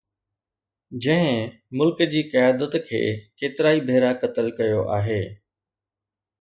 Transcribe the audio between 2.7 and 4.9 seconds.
کي ڪيترائي ڀيرا قتل ڪيو